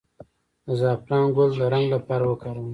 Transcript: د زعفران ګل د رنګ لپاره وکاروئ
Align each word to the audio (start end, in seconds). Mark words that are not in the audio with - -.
د 0.65 0.67
زعفران 0.81 1.25
ګل 1.35 1.49
د 1.59 1.61
رنګ 1.73 1.87
لپاره 1.95 2.23
وکاروئ 2.27 2.69